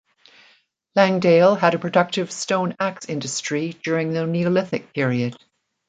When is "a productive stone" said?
1.75-2.75